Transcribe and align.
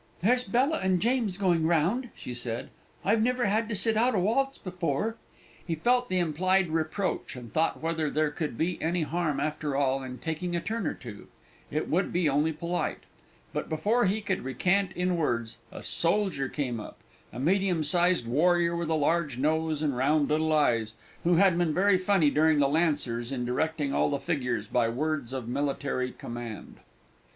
"There's 0.21 0.43
Bella 0.43 0.79
and 0.81 0.99
James 0.99 1.37
going 1.37 1.67
round," 1.67 2.09
she 2.15 2.33
said; 2.33 2.71
"I've 3.05 3.21
never 3.21 3.45
had 3.45 3.69
to 3.69 3.75
sit 3.75 3.95
out 3.95 4.15
a 4.15 4.19
waltz 4.19 4.57
before!" 4.57 5.15
He 5.67 5.75
felt 5.75 6.09
the 6.09 6.17
implied 6.17 6.69
reproach, 6.71 7.35
and 7.35 7.53
thought 7.53 7.83
whether 7.83 8.09
there 8.09 8.31
could 8.31 8.57
be 8.57 8.81
any 8.81 9.03
harm, 9.03 9.39
after 9.39 9.75
all, 9.75 10.01
in 10.01 10.17
taking 10.17 10.55
a 10.55 10.59
turn 10.59 10.87
or 10.87 10.95
two; 10.95 11.27
it 11.69 11.87
would 11.87 12.11
be 12.11 12.27
only 12.27 12.51
polite. 12.51 13.01
But, 13.53 13.69
before 13.69 14.05
he 14.07 14.21
could 14.21 14.41
recant 14.43 14.91
in 14.93 15.17
words, 15.17 15.57
a 15.71 15.83
soldier 15.83 16.49
came 16.49 16.79
up, 16.79 16.97
a 17.31 17.39
medium 17.39 17.83
sized 17.83 18.25
warrior 18.25 18.75
with 18.75 18.89
a 18.89 18.95
large 18.95 19.37
nose 19.37 19.83
and 19.83 19.95
round 19.95 20.29
little 20.29 20.51
eyes, 20.51 20.95
who 21.23 21.35
had 21.35 21.55
been 21.59 21.75
very 21.75 21.99
funny 21.99 22.31
during 22.31 22.57
the 22.57 22.67
Lancers 22.67 23.31
in 23.31 23.45
directing 23.45 23.93
all 23.93 24.09
the 24.09 24.17
figures 24.17 24.65
by 24.65 24.89
words 24.89 25.31
of 25.31 25.47
military 25.47 26.11
command. 26.11 26.77